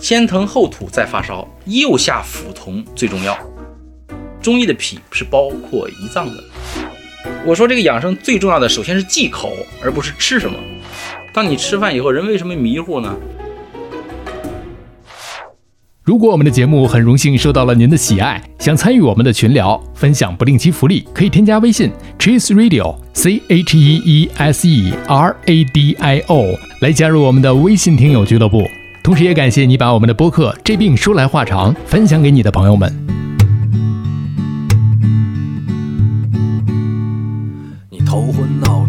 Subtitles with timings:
[0.00, 3.38] 先疼后吐再发烧，右下腹痛最重要。
[4.40, 6.42] 中医的脾是包括胰脏的。
[7.44, 9.52] 我说这个养生最重要的，首先是忌口，
[9.84, 10.56] 而不是吃什么。
[11.34, 13.14] 当你吃饭以后，人为什么迷糊呢？
[16.02, 28.64] 如果我们的节目很荣幸受到了您的喜爱，想参与我们的群聊，分享不定期福利，可以添加微信 cheese radio c h e e s e r a d i o 来加入我们的微信听友俱乐部。
[29.02, 32.94] 同时，也感谢你把我们的播客《这病说来话长》分享给你的朋友们。
[37.88, 38.79] 你头昏脑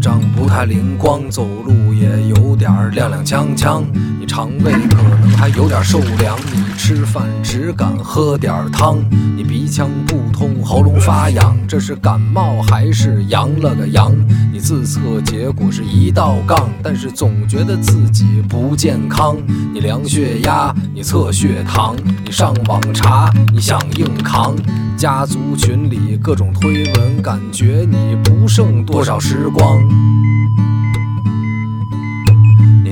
[0.51, 3.83] 胀，不太灵光，走路也有点踉踉跄跄。
[4.19, 8.97] 你肠胃可能还有点受凉，你吃饭只敢喝点汤。
[9.37, 14.13] 你鼻腔不通，喉咙发痒，这是感冒还是阳了个阳？
[14.51, 19.37] 你自测结果是一道杠，但是总觉得自己不健康。
[19.73, 24.53] 你量血压，你测血糖，你上网查，你想硬扛。
[24.97, 29.81] 家族群里各种推文，感觉你不剩多少时光。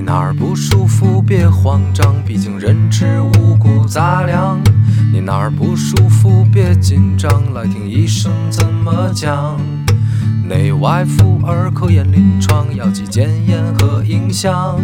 [0.10, 4.60] 哪儿不舒服别慌张，毕竟人吃五谷杂粮。
[5.14, 9.56] 你哪儿不舒服别紧张，来听医生怎么讲。
[10.48, 14.82] 内外妇儿科研临床，药剂检验和影像。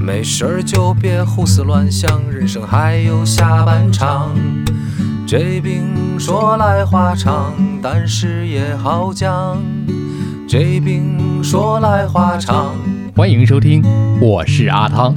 [0.00, 4.30] 没事儿就别胡思乱想，人生还有下半场。
[5.26, 7.52] 这病说来话长，
[7.82, 9.60] 但是也好讲。
[10.46, 12.76] 这病说来话长。
[13.16, 13.82] 欢迎收听，
[14.20, 15.14] 我是阿汤。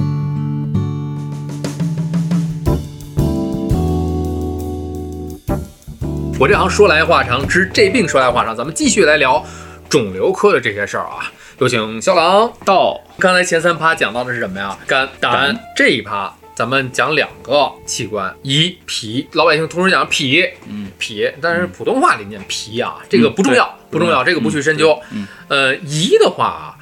[6.38, 9.44] 我这行说来话长，治这病说来话长，咱们继续来聊
[9.90, 11.30] 肿瘤科的这些事儿啊。
[11.58, 12.98] 有请肖郎到。
[13.18, 14.78] 刚才前三趴讲到的是什么呀？
[14.86, 15.54] 肝、胆。
[15.76, 19.28] 这一趴咱们讲两个器官，胰、脾。
[19.32, 24.98] 老百姓通常讲脾，嗯，脾，但是普通话里念脾啊，这个不重要，不重要，这个不去深究。
[25.10, 26.78] 嗯，呃，胰的话，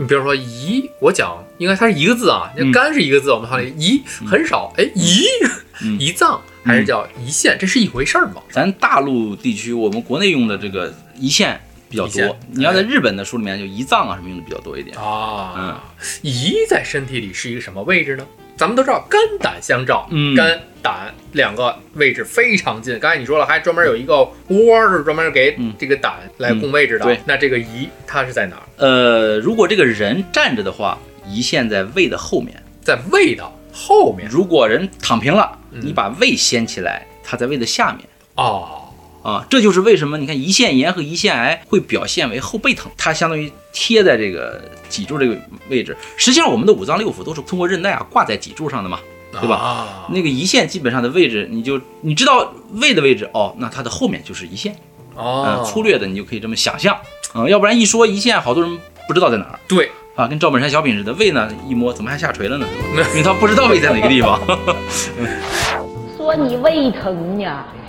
[0.00, 5.24] 你比如说胰，我讲应该它是一个字啊，那肝是一个字，我们好像胰很少，哎，胰，
[5.98, 8.40] 胰脏还是叫胰腺，这是一回事儿吗？
[8.52, 12.38] 咱大陆地区，我们国内用的这个胰腺比较多。
[12.50, 15.54] 你要在日本的书里面，就胰脏啊什么用的比较多一点啊。
[15.56, 15.80] 嗯，
[16.22, 18.26] 胰在身体里是一个什么位置呢？
[18.56, 22.98] 咱们都知道肝胆相照，嗯，肝胆两个位置非常近。
[22.98, 27.04] 刚才你说了，还专门有一个窝是专门给这个胆来供位置的。
[27.04, 28.62] 对，那这个胰它是在哪儿？
[28.76, 30.98] 呃，如果这个人站着的话，
[31.28, 34.28] 胰腺在胃的后面，在胃的后面。
[34.28, 38.08] 如果人躺平了，你把胃掀起来，它在胃的下面。
[38.34, 38.87] 哦。
[39.28, 45.36] 啊，这就是为什么你看胰腺炎和胰腺癌会表现为后背疼，它相当于贴在这个脊柱这个
[45.68, 45.94] 位置。
[46.16, 49.00] 实际上，我们的五脏六腑都是通过韧带啊挂在脊柱上的嘛，
[49.32, 49.56] 对吧？
[49.56, 54.74] 啊，那个胰腺基本上的位置，你就你知道胃的位置哦，那它的后面就是胰腺。
[55.14, 56.96] 哦，粗略的你就可以这么想象
[57.34, 59.58] 啊，要不然一说胰腺，好多人不知道在哪儿。
[59.68, 62.66] 对啊，跟赵本山小品似的，胃呢一摸怎么还下垂了呢？
[63.12, 64.40] 因为他不知道胃在哪个地方。
[66.16, 67.44] 说你胃疼呢？
[67.44, 67.87] 这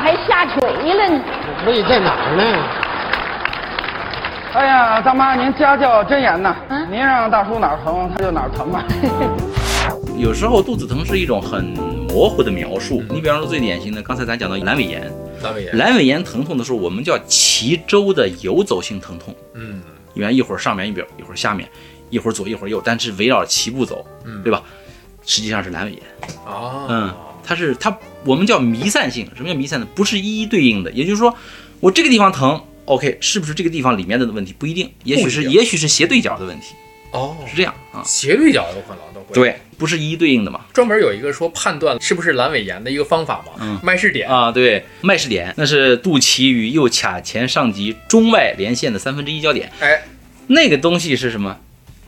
[0.00, 1.22] 咋还下垂了呢？
[1.66, 2.42] 胃在哪儿呢？
[4.54, 6.56] 哎呀，大妈，您家教真严呐！
[6.90, 8.82] 您让大叔哪儿疼，他就哪儿疼吧。
[10.16, 11.64] 有时候肚子疼是一种很
[12.08, 13.02] 模糊的描述。
[13.10, 15.12] 你比方说最典型的，刚才咱讲到阑尾炎，
[15.42, 19.34] 阑尾炎，阑尾炎疼痛的时候，我们叫脐周的游走性疼痛。
[19.52, 19.82] 嗯，
[20.14, 21.68] 因为一会儿上面一边，一会儿下面，
[22.08, 24.62] 一会儿左一会儿右，但是围绕脐部走，嗯，对吧？
[25.26, 26.00] 实际上是阑尾炎。
[26.46, 27.10] 哦，嗯，
[27.44, 29.28] 它是它，我们叫弥散性。
[29.36, 29.86] 什么叫弥散呢？
[29.94, 30.90] 不是一一对应的。
[30.92, 31.36] 也就是说，
[31.80, 34.54] 我这个地方疼，OK，是不是这个地方里面的问题？
[34.58, 36.74] 不一定，也许是也许是斜对角的问题。
[37.12, 39.34] 哦，是这样啊，斜对角有可能都会。
[39.34, 40.60] 对，不是一一对应的嘛。
[40.72, 43.52] 专门有一个说判断是不是阑尾炎的一个方法嘛。
[43.60, 49.72] 嗯，麦氏点啊，对，麦氏点，那是肚脐与右髂前上棘中外连线的三分之一交点。
[49.80, 50.02] 哎，
[50.46, 51.58] 那个东西是什么？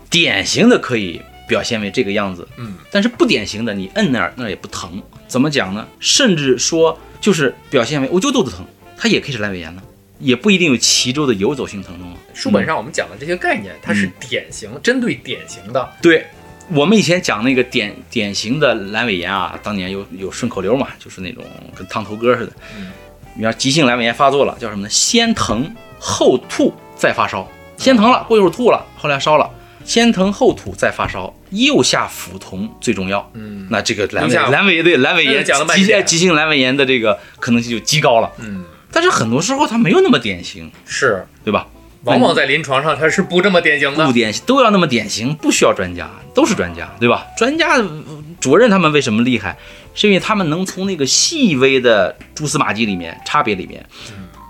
[0.08, 1.22] 典型的可以
[1.52, 2.48] 表现为这个样子。
[2.56, 5.02] 嗯，但是不典型的，你摁那儿那儿也不疼。
[5.28, 5.86] 怎么讲呢？
[6.00, 8.64] 甚至说就是表现为我就肚子疼，
[8.96, 9.82] 它也可以是阑尾炎呢。
[10.18, 12.10] 也不一定有脐周的游走性疼痛。
[12.32, 15.92] 书本上我们讲的这些概念，它是典型，针对典型的。
[16.00, 16.24] 对，
[16.70, 21.44] 我们以前讲那个典典型的阑尾炎啊，当年有有顺口溜嘛，就是那种
[21.74, 22.52] 跟烫头歌似的。
[22.78, 22.92] 嗯，
[23.36, 24.88] 你要急性阑尾炎发作了，叫什么呢？
[24.88, 27.46] 先疼后吐再发烧，
[27.76, 29.50] 先疼了，过一会儿吐了，后来烧了。
[29.84, 33.30] 先疼后吐再发烧，右下腹痛最重要。
[33.34, 38.30] 嗯，那这个阑尾阑尾对阑尾炎急急性阑尾炎的这个可能性就极高了。
[38.38, 38.64] 嗯。
[38.90, 41.66] 但是很多时候它没有那么典型，是对吧？
[42.04, 44.12] 往往在临床上它是不这么典型的不。
[44.12, 47.26] 典型都要那么典型，不需要专家，都是专家，对吧？
[47.36, 49.56] 专家呃主任他们为什么厉害？
[49.94, 53.84] 是因为他们能从那个细微的蛛丝马迹里面、差别里面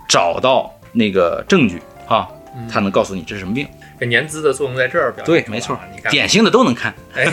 [0.09, 2.27] 找到那个证据啊，
[2.71, 3.67] 他能告诉你这是什么病。
[4.03, 6.93] 这年资的作用在这儿表现对，没错啊你，看，典型的都能看。
[7.15, 7.25] 哎，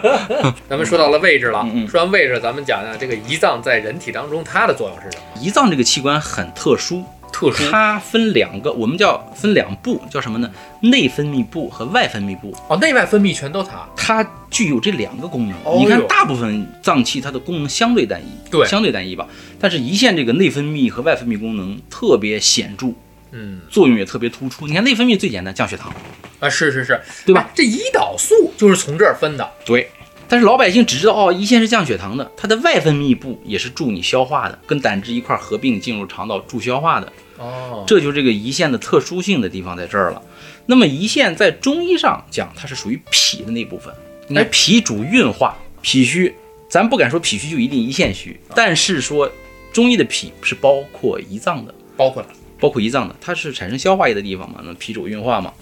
[0.66, 5.46] 咱们说到了位置了，嗯嗯说完位置，咱们讲讲这个胰脏在人体当中它的作用是什么？
[5.46, 10.50] 胰脏这个器官很特殊，特殊它分两个，我们叫分两部，叫什么呢？
[10.80, 12.56] 内分泌部和外分泌部。
[12.70, 13.86] 哦，内外分泌全都它。
[13.94, 15.54] 它具有这两个功能。
[15.64, 19.28] 哦，你看大部分脏器它的功能相对单一，对相对单一吧。
[19.60, 22.86] 但是胰腺这个内分泌和外分泌功能特别显著，
[23.32, 24.66] 嗯作用也特别突出。
[24.66, 25.92] 你看内分泌最简单，降血糖，
[26.40, 29.50] 啊，是是是，对吧哎这胰岛素就是从这儿分的。
[29.64, 29.88] 对。
[30.28, 37.12] 但是老百姓只知道哦，胰腺是降血糖的，它的外分泌部也是助你消化的，跟胆汁一块儿合并进入肠道助消化的。
[37.38, 40.20] 哦，这就是这个胰腺的特殊性的地方在这儿了。
[40.66, 43.94] 那么胰腺在中医上讲，它是属于脾的那部分。
[44.34, 46.34] 哎脾主运化，脾虚，
[46.68, 49.30] 咱不敢说脾虚就一定胰腺虚，但是说
[49.72, 52.28] 中医的脾是包括胰脏的，包括了。
[52.58, 55.52] 包括胰脏的，它是产生消化液的地方嘛，那脾主运化嘛。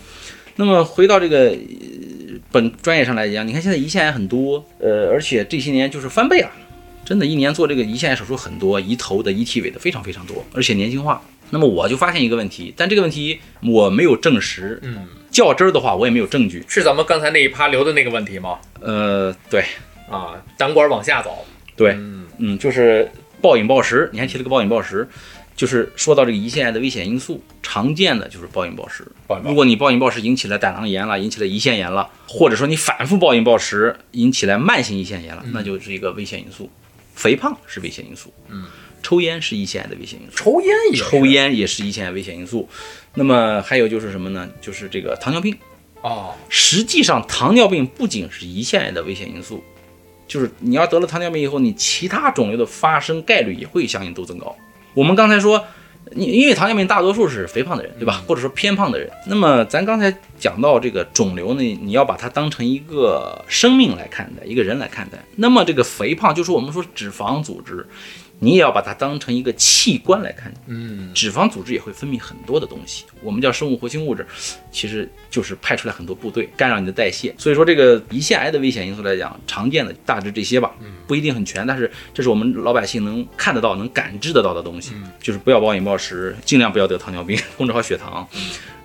[0.57, 1.57] 那么回到这个、呃
[2.53, 6.51] 本专业上来讲，你看现在胰腺癌很多，呃，而且这些年就是翻倍了，
[7.05, 11.21] 真的，一年做这个胰腺癌手术很多，胰头的、胰体尾的非常非常多，而且年轻化。
[11.51, 16.65] 那么我就发现一个问题，但这个问题我没有证实，嗯，较真儿的话我也没有证据。
[16.69, 18.59] 是咱们刚才那一趴留的那个问题吗？
[18.81, 19.65] 呃，对
[20.09, 21.45] 啊，胆管往下走。
[21.77, 25.09] 对，嗯，嗯，就是暴饮暴食，你还提了个暴饮暴食，
[25.57, 29.07] 就是说到这个胰腺癌的危险因素，常见的就是暴饮暴食。
[29.27, 36.71] 暴暴如果你暴饮暴食引起了胆囊炎了，引起了胰腺炎了，或者说你反复暴饮暴食引起来慢性胰腺炎了，那就是一个危险因素。
[37.15, 38.67] 肥胖是危险因素，嗯，
[39.01, 42.69] 抽烟是胰腺癌的危险因素，抽烟也是抽烟也是胰腺癌危险因素。
[43.15, 44.49] 那么还有就是什么呢？
[44.61, 45.57] 就是这个糖尿病。
[46.03, 49.63] 哦，实际上，糖尿病不仅是胰腺癌的危险因素，
[50.27, 54.55] 就是你要得了糖尿病以后，你其他肿瘤的发生概率也会相应都增高。
[54.95, 55.67] 我们刚才说，
[56.13, 58.23] 你因为糖尿病大多数是肥胖的人，对吧？
[58.27, 59.11] 或者说偏胖的人。
[59.27, 65.19] 那么咱刚才讲到这个肿瘤呢，你要把它当成一个生命来看待，一个人来看待。
[65.37, 67.87] 那么这个肥胖，就是我们说脂肪组织，
[68.39, 70.53] 你也要把它当成一个器官来看。
[70.67, 74.27] 嗯，脂肪组织也会分泌很多的东西，我们叫生物活性物质，
[74.71, 77.35] 其实就是派出来很多部队干扰你的代谢。
[77.39, 80.73] 所以说，这个胰腺癌的危险因素来讲，常见的大致这些吧，
[81.07, 84.93] 不一定很全，但是这是我们老百姓能看得到、能感知得到的东西。
[85.21, 88.29] 就是不要暴饮暴食，尽量不要得糖尿病， 控制好血糖。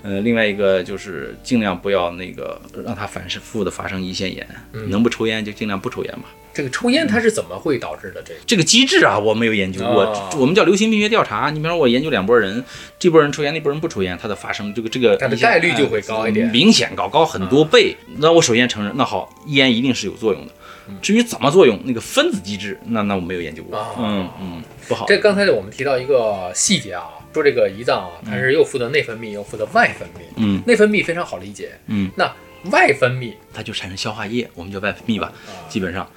[0.01, 4.47] 呃，另外一个就是尽量不要那个让它反复的发生胰腺炎，
[4.89, 6.25] 能不抽烟就尽量不抽烟吧。
[6.51, 8.21] 这个抽烟它是怎么会导致的？
[8.23, 10.03] 这个这个机制啊，我没有研究过。
[10.03, 11.49] 哦我们叫流行病学调查。
[11.51, 12.63] 你比方说，我研究两拨人，
[12.97, 17.95] 这拨人抽烟，那拨人不抽烟，它的发生这个这个它的概率就会高一点呃明显高高很多倍。
[18.17, 20.53] 那我首先承认，那好，烟一定是有作用的。
[21.01, 23.77] 至于怎么作用，那个分子机制，那那我没有研究过。
[23.77, 25.05] 哦嗯嗯，不好。
[25.07, 30.21] 这刚才我们提到一个细节啊，说这个胰脏啊，它是又负责内分泌，又负责外分泌。
[30.37, 32.31] 嗯内分泌非常好理解，嗯，那
[32.71, 36.09] 外分泌它就产生消化液，我们叫外分泌吧，啊基本上，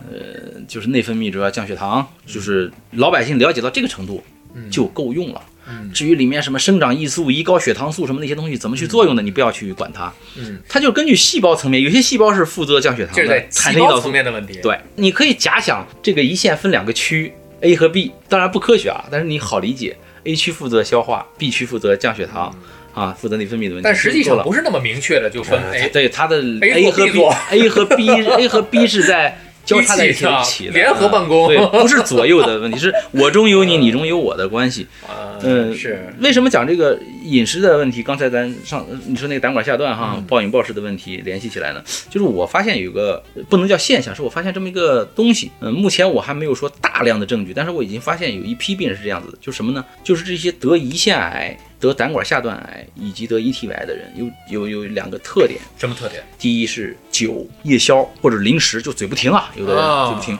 [0.00, 4.22] 呃，就是内分泌主要降血糖，就是老百姓了解到这个程度
[4.70, 5.42] 就够用了。
[5.44, 5.52] 嗯
[5.92, 10.12] 至于里面什么生长激素、胰高血糖素什么那些东西怎么去作用的，你不要去管它。
[10.36, 14.02] 嗯，它就根据细胞层面，有些细胞是负责降血糖的产生胰岛素。
[14.02, 22.54] 层面的问题。，对，你可以假想这个胰腺分两个区，A 和 B，当然不科学啊，但是你好理解，A 区负责消化，B 区负责降血糖，
[22.94, 23.82] 啊，负责内分泌的问题。
[23.82, 27.34] 但实际上不是那么明确的就分呃 A 对它的 A 和 B B 做。
[27.50, 34.86] A 和 B A 和 B 是在交叉在一起起的起联合办公对， 不是左右的问题，是我中有你，你中有我的关系。
[35.06, 38.02] 啊，嗯，是为什么讲这个饮食的问题？
[38.02, 45.50] 刚才咱上呃你说那个胆管下段哈，嗯暴饮暴食的问题联系起来呢，就是我发现有个不能叫现象，是我发现这么一个东西。
[45.60, 49.84] 嗯，目前我还没有说大量的证据，但是我已经发现有一批病人是这样子的，就是什么呢？
[50.04, 55.60] 就是这些得胰腺癌、得胆管下段癌以及得胰体癌的人，有有有两个特点。
[55.76, 56.22] 什么特点？
[56.38, 60.38] 第一是酒、夜宵或者零食，就嘴不停啊，有的人哦嘴不停。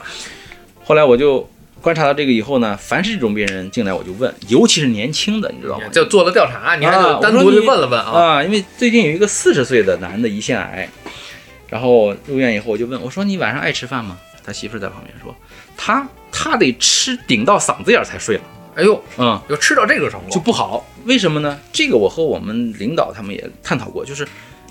[0.85, 1.49] 后来我就
[1.81, 5.87] 观察到这个以后呢，凡是这种病人进来，我就问，尤其是年轻的，你知道吗？
[5.93, 8.11] 就做了调查，你还啊就单独我说你的问了问啊。
[8.11, 10.88] 啊，因为最近有一个四十岁的男的胰腺癌，
[11.69, 14.19] 然后入院以后我就问我说你晚上爱吃饭吗？
[14.45, 15.35] 他媳妇儿在旁边说，
[15.76, 18.43] 他他得吃顶到嗓子眼儿才睡了，
[18.76, 20.87] 哎呦，嗯，就吃到这个程度，就不好。
[21.07, 21.59] 为什么呢？
[21.73, 24.27] 这个我和我们领导他们也探讨过，就是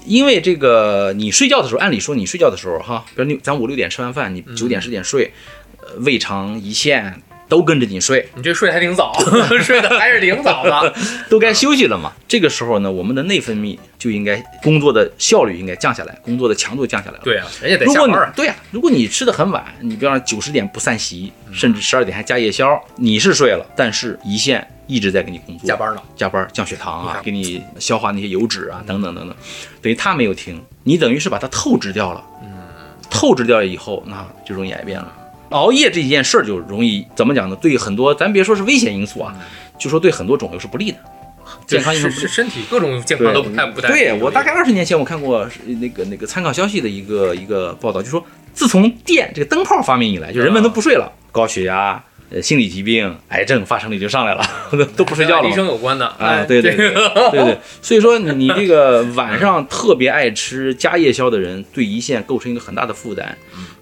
[0.05, 5.31] 因为这个你睡觉的时候，按理说你睡觉的时候哈，比如你咱五六点吃完饭，你九点十点睡，
[5.79, 9.13] 呃，胃肠、胰腺都跟着你睡， 你这睡得还挺早，
[9.63, 10.93] 睡得还是挺早的。
[11.29, 12.11] 都该休息了嘛。
[12.27, 17.21] 这个时候呢，我们的内分泌就应该工作的效率应该降下来，工作的强度降下来了。
[17.23, 18.33] 对啊，人家得如果你下班啊。
[18.35, 29.35] 对呀、如果你吃的很晚，你比方说九十点不散席，甚至十二点还加夜宵，你是睡了，但是胰腺一直在给你工作，加班呢，加班降血糖，啊给你消化那些油脂啊，等等等等，
[29.81, 32.23] 等于它没有停，你等于是把它透支掉了。
[32.43, 32.49] 嗯，
[33.09, 35.11] 透支掉以后，那就容易癌变了。
[35.49, 37.55] 熬夜这件事儿就容易怎么讲呢？
[37.57, 39.35] 对很多，咱别说是危险因素啊，
[39.79, 40.97] 就说对很多肿瘤是不利的，
[41.67, 42.27] 健康因素。
[42.27, 43.87] 身体各种健康都不太不太。
[43.89, 45.47] 对我大概二十年前我看过
[45.79, 48.23] 那个那个参考消息的一个一个报道，就说
[48.53, 55.65] 自从电这个灯泡发明以来，就人们都不睡了，高血压、呃心理疾病、癌症发生率就上来了， 都都不睡觉了医生。
[55.65, 56.05] 有关的。
[56.07, 56.91] 啊，对对对
[57.31, 63.37] 对对，所以说你你这个晚上特别爱吃加夜宵的人，对胰腺构成一个很大的负担，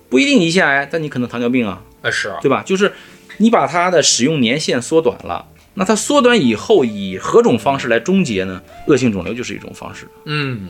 [0.10, 2.62] 不一定胰腺癌，但你可能糖尿病啊，哎是啊，对吧？
[2.66, 2.94] 就是
[3.38, 5.46] 你把它的使用年限缩短了，
[5.76, 8.62] 那它缩短以后以何种方式来终结呢？
[8.88, 10.68] 恶性肿瘤就是一种方式，嗯，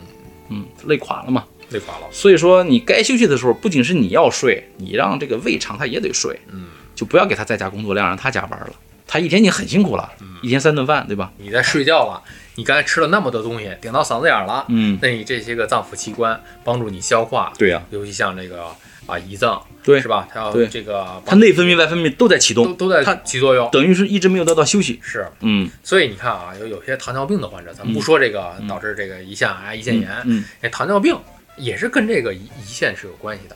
[0.50, 1.44] 嗯，累垮了嘛。
[1.70, 2.06] 累垮了。
[2.12, 8.72] 所以说你该休息的时候，不仅是你要睡，你让这个胃肠它也得睡，嗯，就不要给他再加工作量，让他加班了。
[9.06, 11.32] 他一天已经很辛苦了，一天三顿饭，对吧？
[11.38, 12.22] 你在睡觉了，
[12.56, 18.64] 你刚才吃了那么多东西，顶到嗓子眼儿了，嗯，那你这些个脏腑器官帮助你消化，对呀、尤其像这个
[19.06, 20.28] 啊胰脏，对是吧？
[20.34, 23.70] 它要对这个它内分泌、外分泌都在启动，都都在它起作用。
[23.72, 25.00] 等于是一直没有得到休息。
[25.04, 31.16] 是，嗯，所以你看啊，有有些糖尿病的患者，咱们不说这个导致这个胰腺癌、胰腺炎，嗯这糖尿病
[31.58, 33.56] 也是跟这个胰胰腺是有关系的。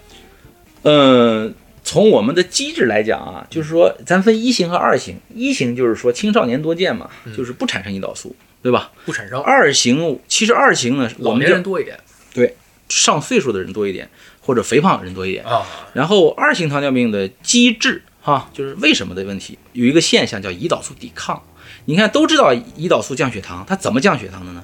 [0.84, 1.53] 嗯，
[1.88, 5.15] 从我们的机制来讲啊，就是说咱分一型和二型。
[5.34, 8.91] 一型就是说青少年多见嘛，就是不产生胰岛素，对吧？
[9.06, 11.98] 不产生，二型其实二型呢，我老们人多一点
[12.34, 12.58] 对
[12.89, 14.10] 上岁数的人多一点，
[14.41, 15.46] 或者肥胖的人多一点。
[15.46, 21.41] 啊，然后二型糖尿病的机制哈，就是为什么的问题，有一个现象叫胰岛素抵抗。
[21.86, 24.62] 你看都知道胰岛素降血糖，它怎么降血糖的呢？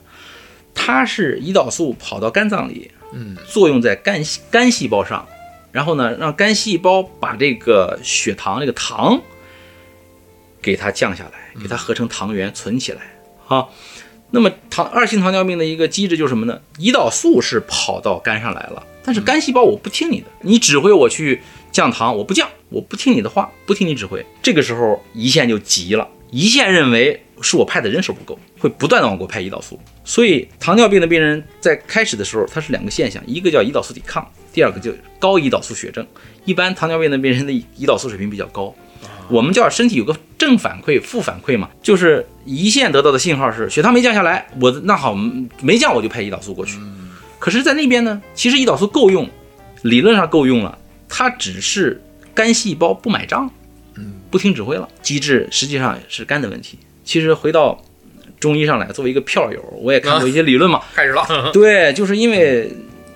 [0.76, 5.26] 它是胰岛素跑到肝脏里，嗯，作用在肝肝细胞上，
[5.74, 9.22] 然后呢，让肝细胞把这个血糖这个糖
[10.62, 13.02] 给它降下来，给它合成糖原存起来。
[13.46, 13.68] 哈，
[14.30, 16.62] 那么糖二型糖尿病的一个机制就是什么呢？
[16.78, 24.24] 胰岛素是跑到肝上来了，但是肝细胞我不听你的，你指挥我去降糖，我不降，我不听你的话，不听你指挥。
[24.42, 29.80] 这个时候胰腺就急了，胰腺认为是我派的人手不够，会不断的往过派胰岛素。
[30.06, 36.06] 所以糖尿病的病人在开始的时候，它是两个现象，一个叫胰岛素抵抗，第二个就高胰岛素血症。
[36.46, 38.74] 一般糖尿病的病人的胰岛素水平比较高，
[39.30, 45.16] 我们叫身体有个正反馈、负反馈嘛，就是胰腺得到的信号是血糖没降下来，我那好
[45.62, 46.78] 没降我就派胰岛素过去。
[47.40, 49.30] 可是，在那边呢，其实胰岛素够用，
[49.82, 50.78] 理论上够用了，
[51.10, 52.02] 它只是
[52.34, 53.50] 肝细胞不买账，
[54.30, 56.78] 不听指挥了，机制实际上是肝的问题。
[57.06, 57.82] 其实回到
[58.40, 62.72] 中医上来，作为一个票友，我也看过一些理论嘛， 开始了，对，就是因为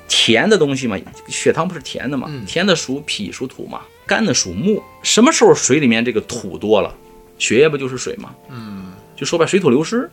[0.07, 0.97] 甜的东西嘛，
[1.27, 4.81] 血糖不是甜的嘛，嗯甜的属脾属土嘛，干的属木。
[5.03, 6.95] 什么时候水里面这个土多了，
[7.37, 8.33] 血液不就是水吗？
[8.49, 10.09] 嗯，就说白，水土流失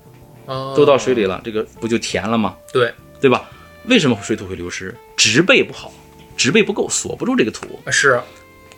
[0.46, 2.56] 都都到水里了，这个不就甜了吗？
[2.72, 3.48] 对，对吧？
[3.86, 4.94] 为什么水土会流失？
[5.16, 5.92] 植被不好，
[6.36, 7.66] 植被不够，锁不住这个土。
[7.90, 8.20] 是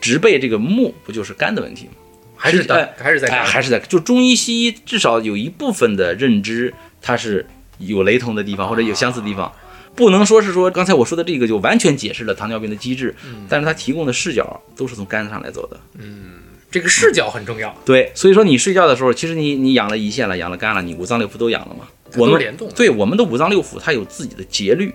[0.01, 1.93] 植被这个木不就是肝的问题吗？
[2.37, 7.47] 还是在还是在干还是在就中医西医至少有一部分的认知，它是
[7.79, 9.51] 有雷同的地方或者有相似的地方，
[9.97, 13.13] 不能说是说刚才我说的这个就完全解释了糖尿病的机制，
[13.49, 15.81] 但是它提供的视角都是从肝上来走的。
[15.99, 16.35] 嗯
[16.71, 21.87] 这个视角很重要，对，所以说你睡觉的时候，其实你你养了胰腺了，养了肝了，你五脏六腑都养了嘛。
[22.17, 24.93] 我们联动对我们的五脏六腑它有自己的节律，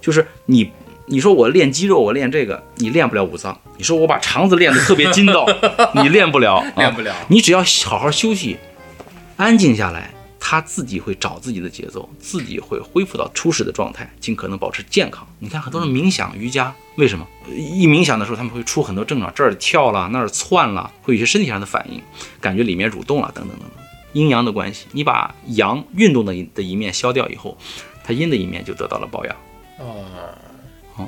[0.00, 0.70] 就是你
[1.06, 3.60] 你说我练肌肉，我练这个，你练不了五脏。
[3.76, 5.46] 你说我把肠子练得特别筋道，
[6.00, 8.56] 你练不了，啊练不了你只要好好休息，
[9.36, 10.14] 安静下来，
[10.50, 15.28] 它自己会找自己的节奏，自己会恢复到初始的状态，尽可能保持健康。
[15.40, 22.00] 你看很多人冥想、瑜伽，为什么一冥想的时候他们会出很多症状，这儿跳了，那儿窜了，会有些身体上的反应，
[22.40, 24.86] 感觉里面蠕动了，等等等等，阴阳的关系。
[24.92, 27.54] 你把阳运动的一的一面消掉以后，
[28.02, 29.36] 它阴的一面就得到了保养。
[29.76, 31.06] 哦，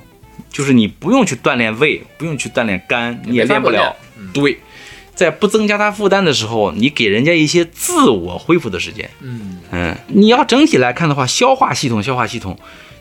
[0.51, 3.97] 就是你不用去锻炼胃，不用去锻炼肝，你也练不了。
[4.19, 4.61] 嗯对，
[5.21, 9.11] 在不增加它负担的时候，你给人家一些自我恢复的时间。
[9.21, 12.59] 嗯，嗯，你要整体来看的话，消化系统，消化系统，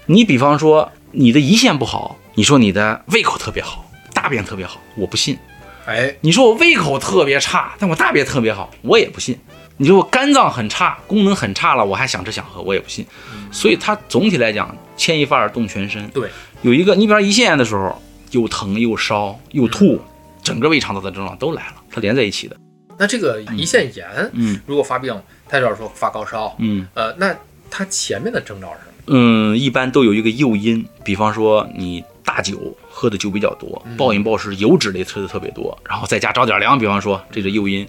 [0.08, 5.38] 你比方说你的胰腺不好，你说你的胃口特别好，大便特别好，我不信。
[5.86, 9.40] 哎，你说我胃口特别差，但我大便特别好，我也不信。
[9.78, 13.06] 你说我肝脏很差，功能很差了，我还想吃想喝，我也不信。
[13.50, 16.06] 所以它总体来讲，牵一发而动全身。
[16.10, 16.30] 对，
[16.64, 17.98] 有一个，你比方胰腺炎的时候，
[18.32, 20.02] 又疼又烧又吐，
[20.44, 21.76] 整个胃肠道的症状都来了。
[21.92, 22.56] 它连在一起的。
[22.98, 25.18] 那这个胰腺炎，嗯如果发病，
[25.48, 27.34] 他就是说发高烧，嗯呃，那
[27.72, 28.94] 它前面的征兆是什么？
[29.08, 37.88] 嗯，一般都有一个诱因，比方说你大酒喝的酒比较多，暴饮暴食，油脂类吃的特别多，然后在家着点凉，比方说这是诱因。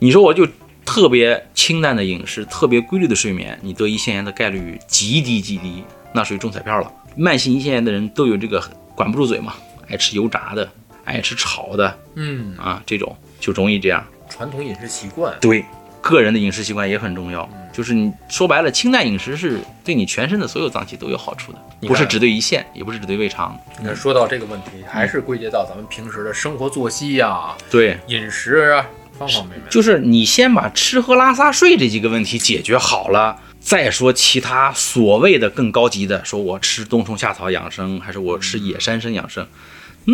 [0.00, 0.46] 你说我就
[0.84, 6.92] 特别清淡的饮食，特别规律的睡眠，你得胰腺炎的概率极低极低，那属于中彩票了。
[7.16, 8.60] 慢性胰腺炎的人都有这个
[8.96, 9.54] 管不住嘴嘛，
[9.88, 10.68] 爱吃油炸的，
[11.04, 14.04] 爱吃炒的嗯，啊，这种就容易这样。
[14.28, 15.34] 传统饮食习惯。
[15.40, 15.64] 对，
[16.00, 17.48] 个人的饮食习惯也很重要。
[17.72, 23.58] 就是你说白了，清淡饮食是对你全身的所有脏器都有好处的，不是只对胰腺，也不是只对胃肠。
[23.78, 29.62] 你看，说到这个问题，还是归结到咱们平时的生活作息呀、对，饮食啊，方方面面。
[29.70, 39.46] 就是你先把吃喝拉撒睡这几个问题解决好了，再说其他所谓的更高级的，说我吃冬虫夏草养生，还是我吃野山参养生，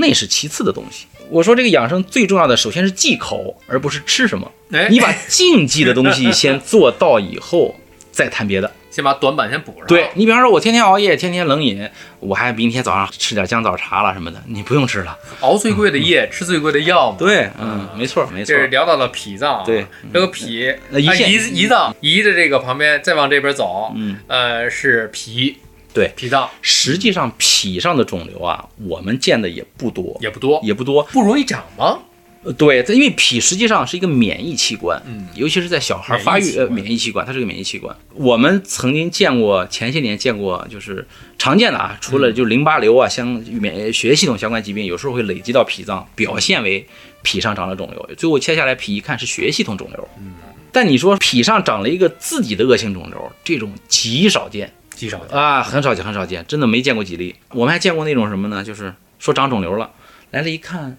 [0.00, 1.06] 那是其次的东西。
[1.28, 4.50] 我说这个养生最重要的，首先是忌口，而不是吃什么。
[4.72, 7.74] 哎，你把禁忌的东西 先做到以后，
[8.12, 8.70] 再谈别的。
[8.88, 9.86] 先把短板先补上。
[9.86, 11.86] 对，你比方说，我天天熬夜，天天冷饮，
[12.18, 15.18] 我还明天早上吃点姜枣茶了什么的，你不用吃了。
[15.40, 17.16] 熬最贵的夜，吃最贵的药嘛。
[17.18, 18.58] 对，嗯，没错，没错这。
[18.58, 25.58] 是聊到了脾脏啊，对，这个脾，那胰腺啊胰胰脏，胰的这个旁边再往这边走，嗯，呃，是脾，
[25.96, 26.48] 对脾脏。
[26.60, 31.02] 实际上脾上的肿瘤啊，我们见的也不多，也不多，也不多。
[31.04, 31.98] 不容易长吗？
[32.44, 35.26] 呃对，它因为脾实际上是一个免疫器官，嗯。
[35.34, 37.96] 尤其是在小孩发育呃免疫器官它是个免疫器官。
[38.14, 41.04] 我们曾经见过，前些年见过，就是
[41.38, 42.20] 常见的啊，除嗯。
[42.20, 46.86] 了就淋巴瘤啊相免血液系统相关疾病，有时候会累积到脾脏，表现为
[47.22, 50.08] 脾上长了肿瘤，最后切下来脾一看是血液系统肿瘤。
[50.20, 50.34] 嗯。
[50.70, 55.38] 但你说脾上长了一个自己的恶性肿瘤，这种极少见极少见。
[55.38, 57.36] 啊，很少见，很少见，真的没见过几例。
[57.50, 58.64] 我们还见过那种什么呢？
[58.64, 59.90] 就是说长肿瘤了，
[60.32, 60.96] 来了一看，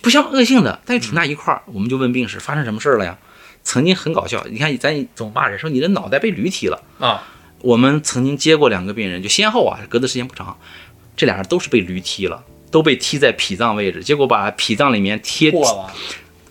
[0.00, 3.16] 不像恶性的，但又挺大一块儿，我们就问病史发生什么事儿了呀？
[3.62, 6.82] 曾经很搞笑，你看咱总骂人说你的脑袋被驴踢了。
[6.98, 7.22] 啊，
[7.60, 10.58] 我们曾经接过两个病人，就先后啊，隔的时间不长，
[11.16, 15.94] 这俩人都是被驴踢了，都被踢在脾脏位置，结果把脾脏里面贴破了，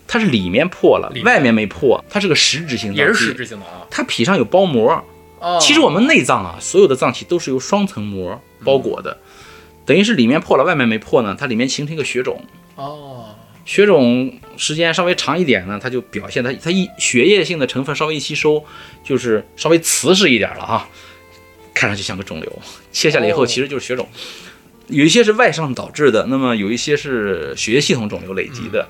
[0.07, 3.85] 它是里面破了，面外面没破，它是个实质性的也是实质性的啊。
[3.91, 5.05] 它脾上有包膜，
[5.43, 9.17] 哦，其实我们内脏啊，所有的脏器都是由双层膜包裹的，
[9.85, 12.41] 等于是里面破了，外面没破呢，它里面形成一个血肿。
[12.75, 18.63] 哦，血肿时间稍微长一点呢，它就表现它它一血液性的成分稍微一吸收，
[19.03, 20.87] 就是稍微瓷实一点了哈，
[21.73, 22.59] 看上去像个肿瘤，
[22.93, 24.07] 切下来以后哦其实就是血肿。
[24.87, 28.87] 有一些是外伤导致的，那么有一些是血液系统肿瘤累积的。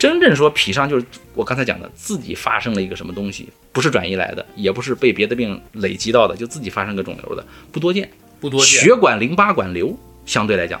[0.00, 8.10] 真正说脾上就是我刚才讲的，自己发生了一个什么东西，不是转移来的，也不是被别的病累积到的，就自己发生个肿瘤的，不多见。
[8.40, 8.80] 不多见。
[8.82, 10.80] 血管、淋巴管瘤相对来讲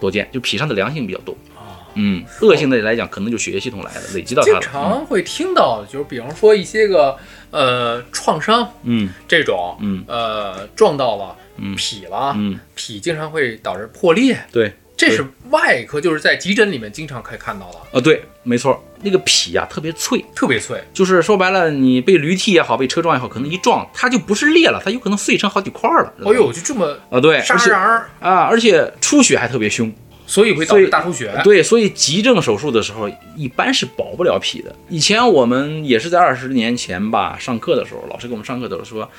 [0.00, 1.36] 多见，就脾上的良性比较多。
[1.54, 4.60] 啊，嗯，恶性的来讲，可能就血液系统来的，累积到它经。
[4.62, 7.14] 常会听到，就是比方说一些个
[7.50, 20.82] 呃创伤嗯这种，嗯呃撞到了嗯脾了，嗯，脾经常会导致破裂，对，这是外科，就是在急诊里面经常可以看到的，呃对，没错，那个脾啊特别脆，特别脆。
[20.92, 26.14] 就是说白了，你被驴踢也好，被车撞也好，可能一撞它就不是裂了，它有可能碎成好几块儿了。
[26.24, 29.92] 哎呦，就这么啊对，沙而儿，啊，而且出血还特别凶。
[30.26, 31.30] 所以会导致大出血。
[31.44, 34.74] 对，所以急症手术的时候一般是保不了脾的。
[34.88, 39.10] 以前我们也是在二十年前吧，上课的时候，老师给我们上课的时候说，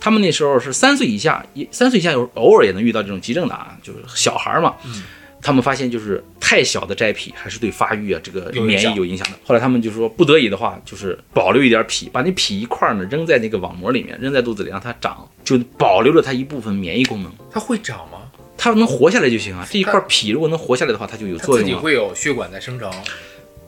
[0.00, 4.74] 他们那时候是三岁以下，也三岁以下有偶尔也能遇到这种急症的啊，就是小孩儿嘛。
[4.84, 5.02] 嗯
[5.42, 9.38] 他们发现就是太小的摘脾还是对发育啊这个免疫有影响的。
[9.44, 17.30] 后来他们就说不得已的话，就是保留一点脾，把那脾一块儿呢扔在那个网膜里面，扔在肚子里让它长，就保留了它一部分免疫功能。
[17.48, 18.22] 它会长吗？
[18.58, 19.64] 它能活下来就行啊。
[19.70, 21.78] 这一块脾如果能活下来的话，它就有它自己作用了。
[21.78, 22.92] 会有血管在生长，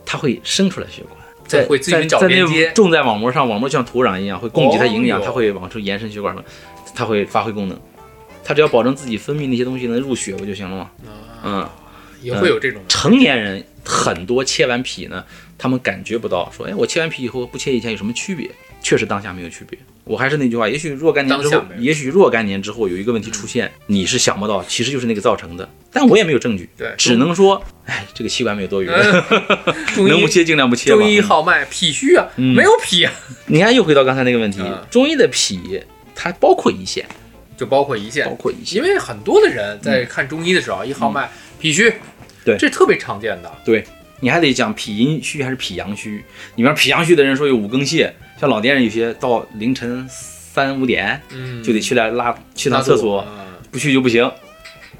[0.05, 1.18] 它会生出来血管，
[1.49, 6.45] 在会自己在找在那连接种在网膜上，网膜就像土壤一样，会供给它营养，哦它会往出延伸血管嘛，
[6.95, 7.81] 它会发挥功能。
[8.45, 10.91] 它只要保证自己分泌那些东西能入血不就行了吗？
[11.45, 11.69] 嗯，
[12.23, 12.81] 也会有这种。
[12.89, 15.25] 成年人很多切完脾呢，
[15.59, 18.51] 他们感觉不到，说，哎，我切完脾以后不切以前有什么区别？
[18.81, 19.79] 确实当下没有区别。
[20.09, 30.97] 我还是那句话，也许若干年之后也许若干年之后有一个问题出现，你是想不到，其实就是那个造成的，但我也没有证据，对只能说，哎，这个器官没有多余能不切尽量不切吧。
[30.97, 33.13] 中医号脉脾虚啊，嗯没有脾啊，
[33.47, 35.61] 你看，又回到刚才那个问题，嗯中医的脾
[36.15, 37.05] 它包括胰腺，
[37.57, 38.83] 就包括胰腺包，括胰腺因。
[38.83, 41.93] 为很多的人在看中医的时候，一号脉脾虚，
[42.45, 43.53] 对这特别常见的。
[43.65, 43.85] 对，
[44.21, 46.25] 你还得讲脾阴虚还是脾阳虚。
[46.57, 54.31] 你比方脾阳虚的人说有五更泻，像老年人有些到凌晨三五点嗯，就得去来拉去趟厕所，嗯不去就不行，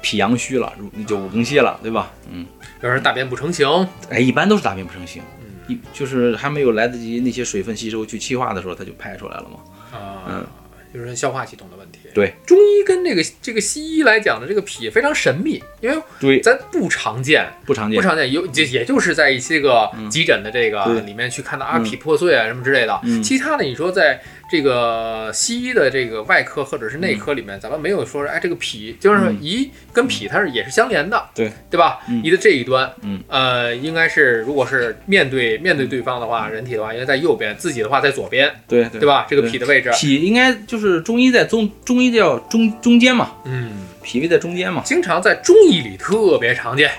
[0.01, 2.11] 脾阳虚了，如就五更泻了，对吧？
[2.31, 2.45] 嗯，
[2.81, 3.67] 要是大便不成形，
[4.09, 5.21] 哎，一般都是大便不成形。
[5.67, 9.97] 一就是还没有来得及那些水分吸收去气化的时候，它就排出来了嘛。
[9.97, 10.47] 啊，嗯
[10.93, 11.98] 就是消化系统的问题。
[12.13, 18.01] 对，中医跟这个这个西医来讲的这个脾非常神秘，因为对，咱不常见，不常见。
[18.01, 21.83] 不常见，有也也就是在一些个急诊的这个里面去看到啊嗯。
[21.83, 22.99] 脾破碎啊什么之类的。
[23.03, 23.21] 嗯。
[23.23, 31.99] 其他的你说在这个西医的这个外科或者是内科里面，咱们没有说哎这个脾就是胰跟脾它是也是相连的，对对吧？
[32.09, 39.27] 嗯胰的这一端，嗯呃，应该是如果是面对面对对方的话，人体的话应该在右边，自己的话在左边，对对对吧？
[39.29, 44.81] 这个脾的位置，脾应该就是中医在中中医叫中中间嘛，嗯，脾胃在中间嘛。
[44.83, 46.89] 经常在中医里特别常见。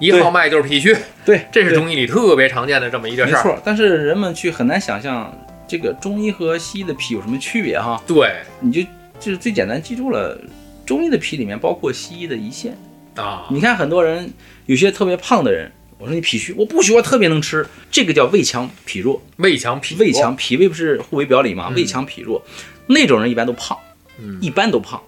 [0.00, 3.44] 一号脉就是脾虚，对，这是中医里特别常见的这么一件事儿。
[3.44, 3.62] 没错。
[3.64, 5.32] 但是人们去很难想象
[5.74, 8.00] 这个中医和西医的脾有什么区别哈。
[8.06, 8.80] 对你就
[9.18, 10.40] 就是最简单记住了，
[10.86, 12.78] 中医的脾里面包括西医的胰腺。
[13.16, 14.32] 啊，你看很多人
[14.66, 19.20] 有些特别胖的人，我说你脾虚，我不虚，我特别能吃，这个叫胃强脾弱。
[19.38, 21.66] 胃强脾胃强，脾胃不是互为表里吗？
[21.70, 22.40] 嗯胃强脾弱，
[22.86, 23.76] 那种人一般都胖，
[24.20, 25.02] 嗯一般都胖。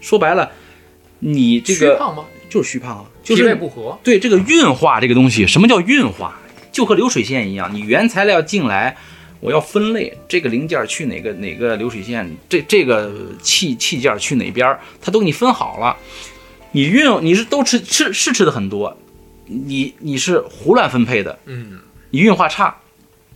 [0.00, 0.50] 说白了，
[1.20, 2.24] 你这个虚胖吗？
[2.50, 6.40] 就是虚胖啊，就脾胃是不和，对这个运化这个东西，什么叫运化？
[6.72, 8.96] 就和流水线一样，你原材料进来，
[9.40, 13.10] 我要分类，这个零件去哪个哪个流水线，这这个
[13.42, 15.96] 器器件去哪边儿，它都给你分好了。
[16.72, 18.96] 你运你是都吃吃是吃的很多，
[19.46, 21.78] 你你是胡乱分配的，嗯，
[22.10, 22.76] 你运化差，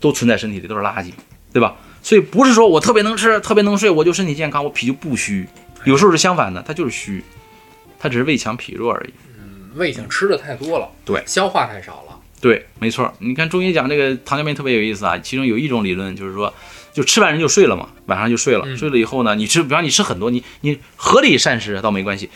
[0.00, 1.10] 都存在身体里都是垃圾，
[1.52, 1.76] 对吧？
[2.02, 5.46] 所以不是说我特别能吃、特别能睡，我就身体健康，我脾就不虚。
[5.84, 7.24] 有时候是相反的，它就是虚，
[7.98, 9.12] 它只是胃强脾弱而已。
[9.38, 12.11] 嗯胃强吃的太多了，对消化太少了，
[12.42, 13.10] 对，没错。
[13.20, 16.52] 你看中医讲这个糖尿病特别有意思啊，其中有一种理论就是说，
[16.92, 22.28] 就吃完人就睡了嘛，晚上就睡了，嗯睡了以后呢，你吃，比方你吃很多，你你合理膳食倒没关系。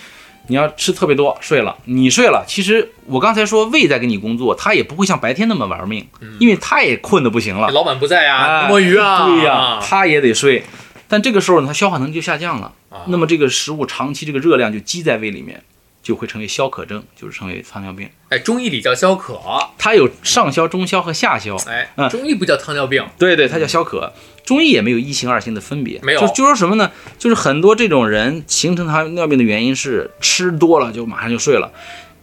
[0.49, 6.07] 你要吃特别多，睡了，你睡了，其实我刚才说胃在给你工作，它也不会像白天那么玩命，
[6.39, 7.69] 因为它也困得不行了。
[7.73, 10.63] 老板不在呀，哎摸鱼啊，对呀、他也得睡。
[11.09, 15.61] 但这个时候呢，他消化能力就下降了，啊那么这个食物长期这个热量就积在胃里面，
[16.07, 18.09] 就会成为消渴症，就是成为糖尿病。
[18.29, 19.41] 哎，中医里叫消渴，
[19.77, 21.57] 它有上消、中消和下消。
[21.67, 24.13] 哎嗯，中医不叫糖尿病，对对，它叫消渴。
[24.45, 26.93] 中医也没有一型二型的分别，没有就就说什么呢？
[27.19, 31.73] 就是很多这种人形成糖尿病的原因是吃多了就马上就睡了。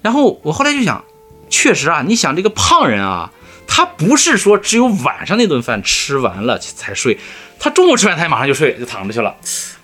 [0.01, 1.03] 然后我后来就想，
[1.49, 3.33] 确实啊，你想这个胖人啊，
[3.67, 7.19] 他不是说只有晚上那顿饭吃完了才睡，
[7.63, 9.33] 他中午吃完他也马上就睡，就躺着去了。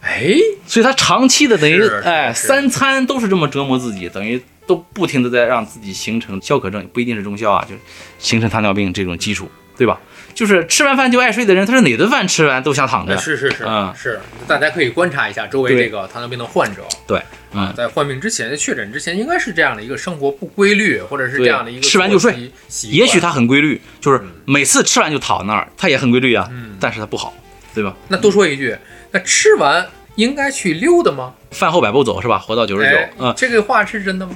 [0.01, 0.35] 哎，
[0.67, 7.79] 所以他长期的等于哎三餐都是这么折磨自己，等于都不停的在让自己形成消渴症，不一定是中消啊，就是
[8.17, 9.97] 形成糖尿病这种基础，对吧？
[10.35, 13.17] 就是吃完饭就爱睡的人，他是哪顿饭吃完都想躺着。
[13.17, 13.93] 是是是嗯。
[13.95, 17.21] 是，大家可以观察一下周围这个糖尿病的患者，对，
[17.53, 22.51] 嗯，在患病之前、确诊之前，应该是这样的一个生活不规律，或者是这样的一个吃完就睡。
[22.89, 26.75] 也许他很规律，就是每次吃完就躺那儿，他也很规律啊，嗯。
[26.77, 27.33] 但是他不好，
[27.73, 27.95] 对吧？
[28.07, 28.77] 那多说一句，
[29.11, 31.33] 那吃完应该去溜达吗？
[31.51, 32.37] 饭后百步走是吧？
[32.39, 34.33] 活到九十九哎，嗯，这个话是真的吗？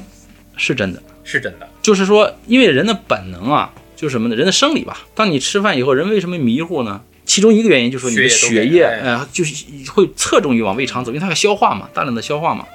[0.58, 1.02] 是真的。
[1.26, 1.69] 是真的。
[1.82, 4.36] 就是说，因为人的本能啊，就是什么呢？
[4.36, 5.06] 人的生理吧。
[5.15, 7.02] 当你吃饭以后，人为什么迷糊呢？
[7.26, 12.65] 其中一个原因就是说你的血液呃，就是会侧重于往胃肠走，因为它要消化嘛，大量的消化嘛。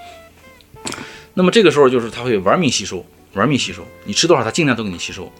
[1.35, 5.31] 那么这个时候就是它会玩命吸收，玩命吸收，你吃多少它尽量都给你吸收。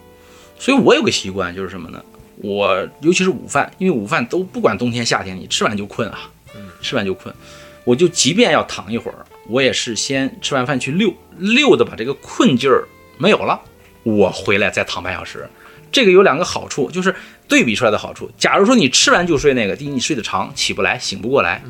[0.59, 1.99] 所以我有个习惯就是什么呢？
[2.41, 6.31] 我尤其是午饭，因为午饭都不管冬天夏天，你吃完就困啊，
[6.81, 7.33] 吃完就困。
[7.83, 13.59] 我就即便要躺一会儿，我也是先吃完饭去溜溜的，把这个困劲儿没有了，
[14.03, 15.49] 我回来再躺半小时。
[15.91, 17.13] 这个有两个好处，就是
[17.47, 18.29] 对比出来的好处。
[18.37, 21.61] 假如说你吃完就睡那个，第一你睡得长，起不来，醒不过来；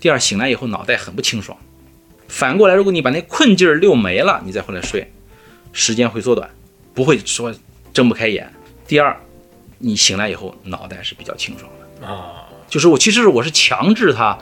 [0.00, 1.56] 第二醒来以后脑袋很不清爽。
[2.26, 5.08] 反过来，如果你把那困劲儿溜没了，你再回来睡，
[5.72, 6.50] 时间会缩短，
[6.92, 7.54] 不会说
[7.92, 8.52] 睁不开眼。
[8.88, 9.16] 第二，
[9.78, 12.06] 你醒来以后脑袋是比较清爽的。
[12.06, 14.38] 啊，就是我其实我是强制它，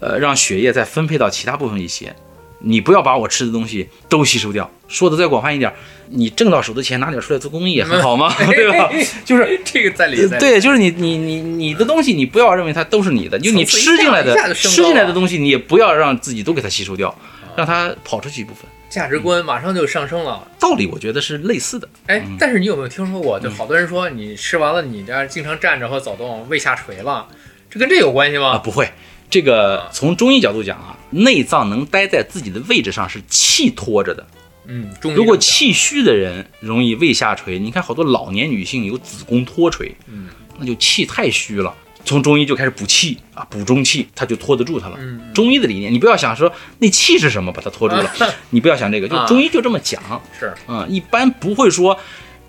[0.00, 2.14] 呃，让血液再分配到其他部分一些。
[2.60, 4.68] 你不要把我吃的东西都吸收掉。
[4.88, 5.72] 说的再广泛一点，
[6.08, 8.90] 你挣到手的钱拿点出来做公益也很好嘛， 对吧？
[9.24, 10.38] 就是 这个在理在。
[10.38, 17.16] 对，就是你你你你的东西，你不要认为它都是你的，就你吃进来的吃进来的东西，你也不要让自己都给它吸收掉，
[17.54, 18.64] 让它跑出去一部分。
[18.88, 20.46] 价值观马上就上升了。
[20.58, 21.88] 道理我觉得是类似的。
[22.06, 23.38] 哎，嗯但是你有没有听说过？
[23.38, 27.28] 就好多人说你吃完了，你这样经常站着和走动，胃下垂了，
[27.68, 28.58] 这跟这有关系啊，吗？
[28.58, 28.90] 不会，
[29.28, 34.26] 这个从中医角度讲啊，内脏能待在自己的位置上是气托着的。
[34.66, 41.74] 嗯，中医如果气虚的人容易胃下垂，你看好多老年女性有子宫脱垂，嗯，那就气太虚了。
[42.08, 44.96] 从中医就开始补气啊，补中气，它就拖得住它了。
[44.98, 48.10] 嗯中医的理念，你不要想说那气是什么把它拖住了，
[48.48, 50.02] 你不要想这个，就啊中医就这么讲。
[50.40, 51.98] 是嗯，一般不会说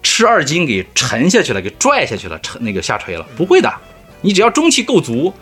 [0.01, 3.69] 吃二斤给沉下去了，给拽下去了，沉那个下垂了，不会的。
[4.21, 5.33] 你只要中气够足，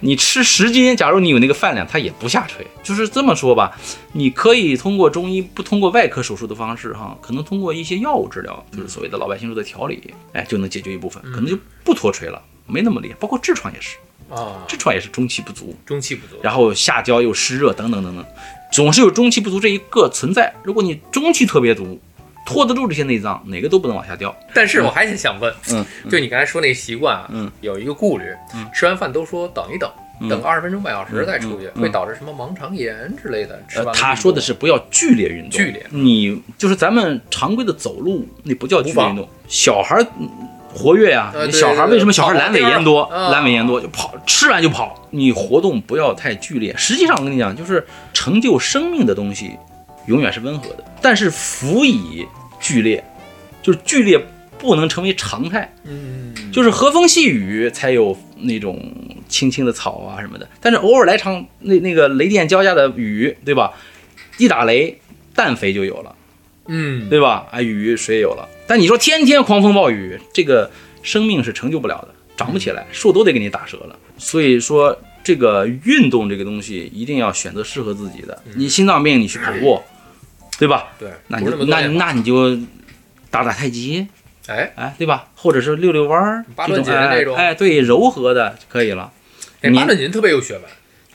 [0.00, 2.66] 你吃十斤，假如你有那个饭量，它也不下垂。
[2.82, 3.78] 就是这么说吧，
[4.12, 13.16] 你可以通过中医，不通过外科手术的方式，哈，可能通过一些药物治疗，就是所谓的老百姓说的调理，哎，就能解决一部分，可能就不脱垂了，没那么厉害。
[13.18, 13.96] 包括痔疮也是，
[14.30, 18.24] 啊，痔疮也是中气不足，中气不足，然后下焦又湿热等等等等，
[18.72, 20.52] 总是有中气不足这一个存在。
[20.62, 22.00] 如果你中气特别足，
[22.46, 24.34] 拖得住这些内脏，哪个都不能往下掉。
[24.54, 30.28] 但是我还是想问，嗯，就你刚才说那个习惯啊，嗯，有一个顾虑，嗯吃完饭都说等一等，嗯。
[30.28, 31.82] 等二十分钟半小时再出去，嗯嗯。
[31.82, 33.62] 会导致什么盲肠炎之类的。
[33.68, 35.86] 吃呃，完了运动他说的是不要剧烈运动，剧烈。
[35.90, 39.28] 你就是咱们常规的走路，那不叫剧烈运动。
[39.46, 40.28] 小孩儿嗯
[40.72, 43.08] 活跃呀、呃对小孩为什么小孩阑尾炎多？
[43.12, 45.08] 阑尾炎多就跑，吃完就跑。
[45.10, 46.74] 你活动不要太剧烈。
[46.76, 49.52] 实际上，我跟你讲，就是成就生命的东西，
[50.06, 52.26] 永远是温和的，但是辅以
[52.60, 53.02] 剧烈，
[53.62, 54.18] 就是剧烈
[54.58, 55.72] 不能成为常态。
[55.84, 58.92] 嗯，就是和风细雨才有那种
[59.28, 63.72] 青青的草啊什么的，但是偶尔来场那那个雷电交加的雨，对吧？
[64.38, 64.98] 一打雷，
[65.34, 66.14] 氮肥就有了，
[66.72, 67.48] 嗯，对吧？
[67.50, 68.48] 啊，雨水也有了。
[68.68, 70.70] 但你说天天狂风暴雨，这个
[71.02, 73.98] 生命是成就不了的，长不起来，树都得给你打折了。
[74.16, 78.40] 所以说，这个运动这个东西一定要选择适合自己的。
[78.54, 79.82] 你心脏病，你去跑步，
[80.58, 80.92] 对吧？
[80.98, 82.56] 对，那你就那那你就
[83.30, 84.06] 打打太极，
[84.46, 85.28] 哎，哎，对吧？
[85.34, 89.10] 或者是溜溜弯儿，八段锦哎这种哎，对，柔和的就可以了。
[89.62, 90.62] 哎八段锦特别有学问，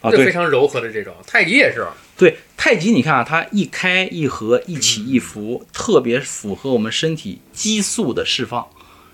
[0.01, 1.87] 啊，对这非常柔和的这种，太极也是，
[2.17, 8.65] 对，太极你看啊，它一开一合，一起一伏，特别符合我们身体激素的释放。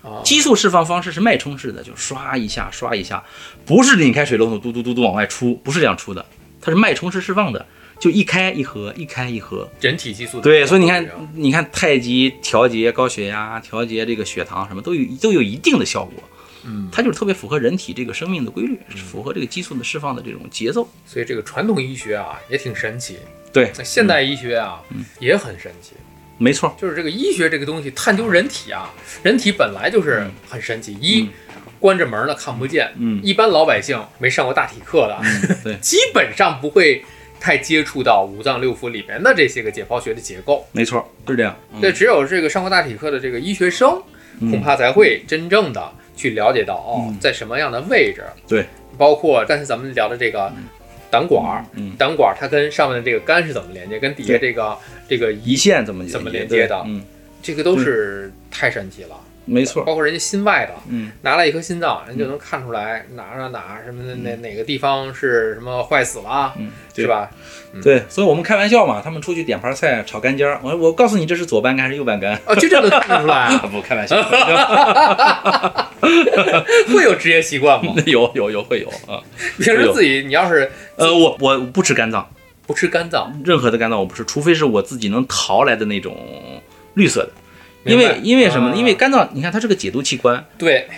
[0.02, 3.22] 啊，激素释放方式是脉冲式的，就刷一下刷一下，
[3.64, 6.26] 不是拧开水龙头嘟嘟嘟嘟往外出，不是这样出的，
[6.60, 7.64] 它是脉冲式释放的，
[8.00, 9.68] 就一开一合，一开一合。
[9.80, 16.14] 人体激素的对，所以你看，你看太极调节高血压、调节这个血糖什么都有都有一定的效果。
[16.64, 20.88] 嗯，它就是特别符合人体这个生命的规律，符合这个激素的释放的这种节奏。
[21.06, 23.18] 所以这个传统医学啊也挺神奇，
[23.52, 25.04] 对，那现代医学啊嗯。
[25.18, 25.92] 也很神奇。
[26.38, 26.74] 没错。
[26.80, 28.90] 就是这个医学这个东西，探究人体啊，
[29.22, 30.96] 人体本来就是很神奇。
[31.00, 31.28] 一嗯。
[31.78, 33.20] 关着门呢看不见，嗯。
[33.24, 37.04] 一般老百姓没上过大体课的，嗯，对， 基本上不会
[37.40, 40.64] 太接触到五脏六腑里面的这些个解剖学的结构。
[40.70, 41.56] 没错，是这样。
[41.72, 41.92] 嗯。
[41.92, 44.00] 只有这个上过大体课的这个医学生，
[44.40, 44.50] 嗯。
[44.50, 48.24] 恐怕才会真正的去了解到哦嗯，在什么样的位置。
[48.48, 50.52] 对，包括刚才咱们聊的这个
[51.10, 51.64] 胆管
[51.98, 54.76] 胆管儿它跟上面的这个肝是怎么连接，跟底下这个
[55.08, 57.02] 这个胰腺怎么怎么连连接的嗯，
[57.42, 59.16] 这个都是太神奇了。
[59.44, 59.82] 没错。
[59.82, 67.08] 包括人家心外的，嗯，拿了一颗心脏，人就能看出来哪哪哪什么的哪哪个地方是什么坏死了，嗯，是？
[67.08, 67.28] 吧？
[67.82, 72.38] 对，所以我们开玩笑嘛，他们出去点盘菜炒干尖儿，我我告诉你这是左半肝还是右半肝？
[72.46, 73.58] 哦，就这能看得出来啊？
[73.72, 74.16] 不开玩笑，
[76.92, 77.94] 会有职业习惯吗？
[78.06, 79.22] 有有有会有啊。
[79.58, 82.28] 平时自己你要是呃，我我不吃肝脏，
[82.66, 86.16] 不吃肝脏，任何的肝脏我不吃，除非是我自己能淘来的那种
[86.94, 87.30] 绿色的。
[87.84, 88.74] 因为因为什么呢？
[88.74, 90.88] 啊因为肝脏，你看它是个解毒器官，对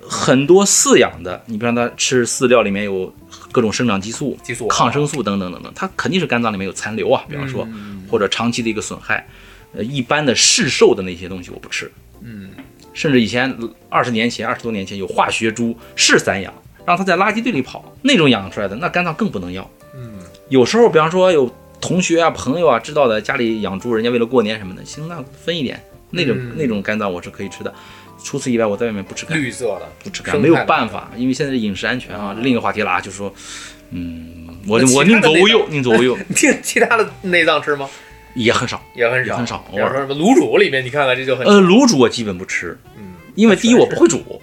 [0.00, 3.12] 很多饲养的，你比方它吃饲料里面有
[3.52, 7.24] 各种生长激素、激素抗生素等等等等，它肯定是肝脏里面有残留啊。
[7.28, 9.26] 比方说，嗯或者长期的一个损害，
[9.74, 11.90] 呃，一般的市售的那些东西我不吃，
[12.22, 12.50] 嗯，
[12.98, 13.56] 甚至以前
[13.88, 16.52] 二十年前、二十多年前有化学猪是散养，
[16.84, 19.70] 让它在垃圾堆里跑，那种养出来的，那肝脏更不能要。
[19.94, 21.48] 嗯，有时候，比方说有
[21.80, 25.80] 同学啊、朋友啊知道的，家里养猪，人家为了过年什么的，行，那分一点，
[26.10, 26.56] 那种、嗯。
[26.56, 27.72] 那种肝脏我是可以吃的。
[28.24, 29.88] 除此以外，我在外面不吃肝，绿色的。
[30.02, 33.32] 不吃肝，没有办法，因为现在饮食安全啊，另一个话题了啊，就是说，
[33.92, 36.18] 嗯，我我宁左内脏无右，宁左无右。
[36.34, 37.88] 其其他的内脏吃吗？
[38.44, 38.80] 也很少。
[38.94, 44.40] 也很少，也很少比方说什么卤煮里面，你看看这就很，呃，卤煮我基本不吃，嗯，因为第一我不会煮，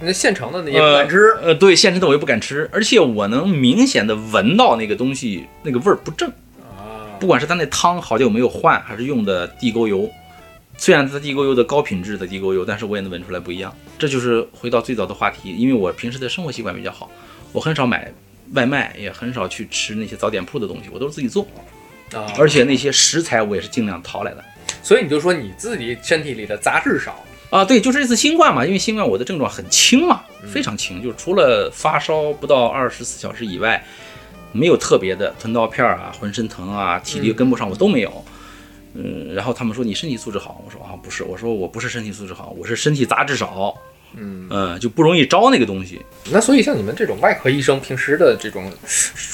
[0.00, 6.28] 那现成的那也不敢吃，呃，对，现成的我又不敢吃，而且我能明显的闻到那个东西那个味儿不正，
[6.76, 10.08] 啊，不管是它那汤好久没有换，还是用的地沟油，
[10.76, 13.74] 虽然它地沟油的高品质的地沟油，但是我也能闻出来不一样。
[13.98, 17.10] 这就是回到最早的话题，因为我平时的生活习惯比较好，
[17.52, 18.12] 我很少买
[18.54, 21.44] 外卖，也很少去吃那些早点铺的东西，我都是自己做，
[22.12, 24.44] 啊，而且那些食材我也是尽量淘来的。
[24.82, 33.84] 所以你就说你自己身体里的杂质少，啊，对，就是这次新冠嘛，因为新冠我的症状很轻嘛，非常轻，就是除了发烧不到二十四小时以外，
[34.52, 38.24] 没有特别的吞刀片儿啊、浑身疼啊、体力跟不上，我都没有。
[38.94, 43.76] 嗯，然后他们说你身体素质好，我说啊不是，我说我不是身体素质好，我是身体杂质少。
[44.16, 46.00] 嗯，嗯，就不容易招那个东西。
[46.30, 48.70] 那所以像你们这种外科医生，平时的这种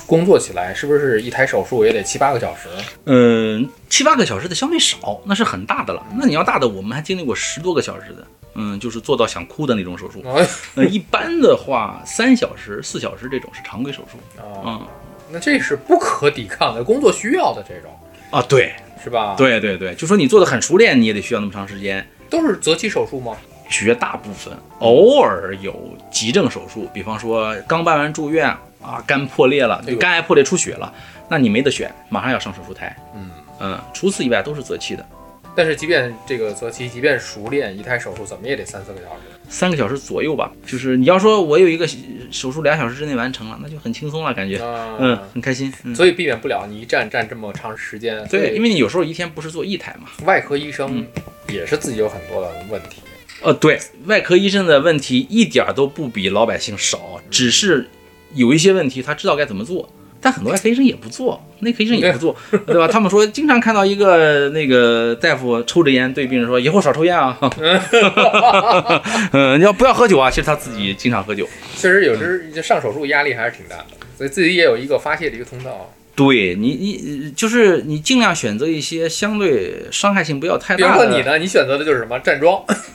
[0.06, 2.68] 工作起来，是不是一台手术也得七八个小时？
[3.06, 6.04] 嗯，七八个小时的相对少，那是很大的了。
[6.18, 10.22] 那你要大的，我们还经历过十多个小时的，嗯，就是做到想哭的那种手术。
[10.26, 14.18] 哎呃，一般的话，三小时、四小时这种是常规手术。
[14.40, 14.87] 啊，嗯，
[15.32, 17.90] 那这是不可抵抗的工作需要的这种，
[18.30, 22.06] 啊，对，是吧？，对对对，就说你做的很熟练，你也得需要那么长时间。
[22.30, 23.37] 都是择期手术吗？
[23.68, 25.74] 绝大部分偶尔有
[26.11, 28.46] 急症手术，比方说刚办完住院
[28.83, 30.92] 啊，肝破裂了肝癌破裂出血了，
[31.29, 32.94] 那你没得选，马上要上手术台。
[33.14, 35.07] 嗯嗯，除此以外都是择期的，
[35.55, 39.22] 但是即便这个择期，即便熟练，一台手术怎么也得三四个小时。
[39.48, 40.50] 三个小时左右吧。
[40.66, 41.87] 就是你要说我有一个
[42.31, 45.72] 手术两小时之内完成了，那就很轻松了，感觉，啊嗯，很开心。
[45.85, 48.27] 嗯，所以避免不了你一站站这么长时间。
[48.29, 50.09] 对，因为为你有时候一天不是做一台嘛。
[50.27, 51.07] 外科医生嗯
[51.48, 53.00] 也是自己有很多的问题。
[53.44, 57.87] 呃，对，外科医生的问题一点儿都不比老百姓少，只是
[58.35, 59.88] 有一些问题他知道该怎么做，
[60.20, 62.35] 但很多外科医生也不做，内科医生也不做，
[62.66, 62.88] 对吧？
[62.88, 67.38] 他们说经常看到一个那个大夫抽着烟对病人说：“以后少抽烟啊，
[69.33, 71.46] 嗯，你要不要喝酒啊？”其实他自己经常喝酒。
[71.76, 75.92] 确实有时就上手术压力还是挺大的，所以自己也有一个发泄的一个通道。
[76.16, 81.11] 对你，你就是你尽量选择一些相对伤害性不要太比如大的。
[81.11, 82.64] 说你呢，你选择的就是什么站桩，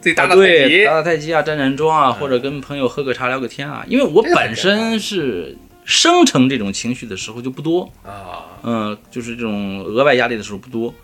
[0.00, 3.84] 自己打啊，打太对，极打打太极啊，站站桩啊，或者跟朋友喝个茶聊个天啊。
[3.88, 8.46] 因为我本身是生成这种情绪的时候就不多，啊。
[8.62, 10.94] 嗯，就是这种额外压力的时候不多。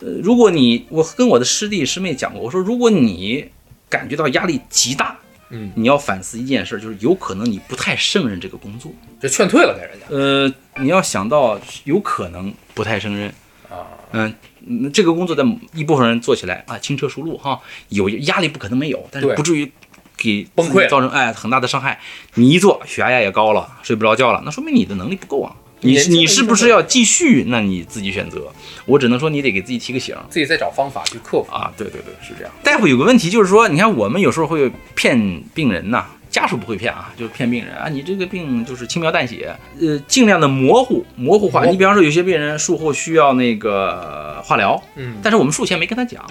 [0.00, 3.48] 呃，如果你我跟我的师弟师妹讲过，我说如果你
[3.88, 5.18] 感觉到压力极大，
[5.50, 8.92] 嗯，你要反思一件事，就是有可能你不太胜任这个工作。
[9.20, 13.28] 就劝退了给人家呃，你要想到有可能不太胜任。
[13.70, 13.86] 啊。
[14.12, 14.34] 嗯，
[14.66, 19.70] 嗯这个工作在一部分人做起来啊，轻车熟路哈，有压力不可能没有，但是不至于
[20.16, 22.00] 给崩溃造成哎很大的伤害。
[22.34, 25.54] 你一做血压也高了，睡不着觉了，那说明你的能力不够啊。
[25.80, 27.44] 你你是不是要继续？
[27.48, 28.50] 那你自己选择。
[28.86, 31.52] 我只能说你得给自己提个醒自己再找方法去克服。
[31.52, 31.70] 啊。
[31.76, 32.52] 对对对，是这样。
[32.64, 41.64] 大夫有个问题就是说，你看我们有时候会骗病人呐、家属不会骗啊，就是骗病人啊，你这个病就是轻描淡写，呃，尽量的模糊模糊化。
[41.64, 46.22] 你比方说有些病人术后需要那个化疗，嗯，但是我们术前没跟他讲，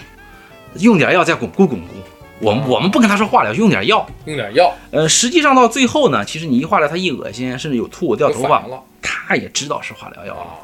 [0.75, 1.87] 用点药再巩固巩固。
[2.39, 4.07] 我们我们不跟他说化疗，用点药。
[4.25, 8.63] 用点药呃，实际上到最后呢，其实你一化疗，他一恶心，甚至有吐掉头发
[9.01, 10.61] 他也知道是化疗药。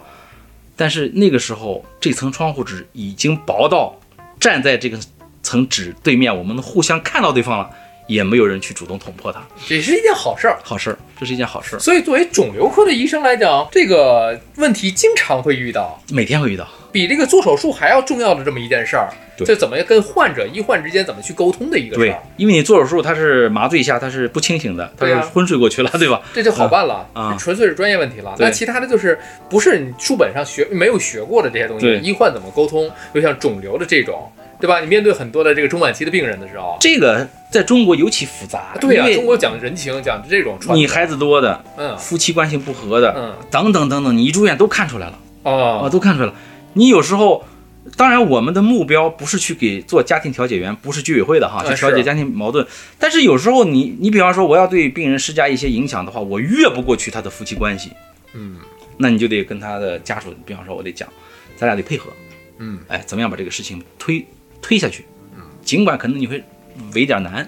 [0.76, 3.98] 但是那个时候，这层窗户纸已经薄到
[4.40, 5.00] 站在这个
[5.42, 7.70] 层纸对面，我们能互相看到对方了，
[8.12, 9.42] 也没有人去主动捅破它。
[9.68, 10.60] 这是一件好事儿。
[10.64, 16.68] 好事儿，这是一件好事儿，所以，作为肿瘤科的医生来讲，这个问题经常会遇到，每天会遇到。
[16.92, 19.08] 比这个做手术还要重要的这么一件事儿。
[19.38, 26.22] 对这怎么跟患者医患之间怎么去沟通的一个事对儿，，因为你做手术，它是麻醉一下，它是不清醒的，它是昏睡过去了，对吧？
[26.34, 28.36] 这就好办了， 啊纯粹是专业问题了。
[28.38, 29.18] 对那其他的就是
[29.50, 32.92] 不是你书本上学没有学过的这些东西，医患怎么沟通？
[33.14, 34.30] 就像肿瘤的这种，
[34.62, 34.80] 对吧？
[34.80, 41.98] 你面对很多的这个中晚期的病人的时候，这个在中国尤其复杂，对呀、中国讲人情，讲这种传你孩子多的，嗯。
[41.98, 43.34] 夫妻关系不和的，嗯。
[43.50, 45.20] 等等等等，你一住院都看出来了。
[45.44, 45.52] 啊，
[45.84, 46.34] 哦，都看出来了。
[46.74, 47.44] 你有时候，
[47.98, 52.66] 当然我们的目标不是去给做家庭调解员，不是居委会的哈，去调解家庭矛盾。
[53.00, 57.92] 但是有时候你，你比方说我要对病人施加一些影响的话，我越不过去他的夫妻关系，
[58.34, 58.58] 嗯。
[58.98, 61.10] 那你就得跟他的家属，比方说我得讲，
[61.58, 62.12] 咱俩得配合，
[62.60, 62.78] 嗯。
[62.88, 64.24] 哎，怎么样把这个事情推
[64.62, 65.06] 推下去？
[65.64, 66.44] 尽管可能你会
[66.94, 67.48] 为点难，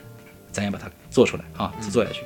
[0.52, 2.22] 咱也把它做出来啊，做下去，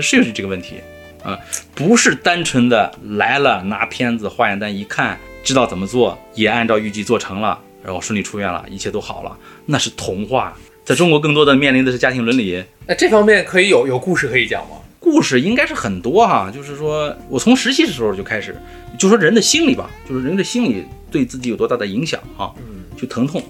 [0.00, 0.76] 是有这个问题
[1.22, 1.38] 啊，
[1.74, 10.56] 不是单纯的来了拿片子化验单一看，知道怎么做，也按照预计做成了，然后顺利出院了，一切都好了，那是童话。
[10.84, 14.76] 在中国，更多的面临的是家庭伦理那这方面可以有有故事可以讲吗？
[14.98, 16.50] 故事，应该是很多哈。
[16.50, 18.56] 就是说我从实习的时候就开始，
[18.98, 23.42] 就说人的心理吧，就是人的心理对自己有多大的影响啊，嗯就疼痛。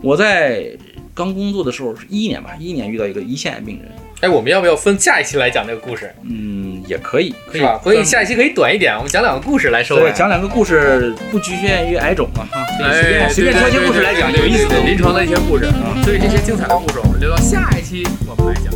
[0.00, 0.70] 我在
[1.14, 7.80] 刚工作的时候是一一年吧，一一年遇到一个胰腺癌病人，哎，我们要不要分下一期来讲这个故事，嗯，也可以，可以是吧？
[7.82, 10.12] 所以下一期可以短一点，我们讲两个故事来收尾对。
[10.12, 15.98] 讲两个故事，不局限于癌种嘛哈，随便哎，随便挑一些故事来讲，有意思的临床的一些故事啊。
[16.04, 18.72] 所以这些精彩的故事，我们留到下一期我们来讲。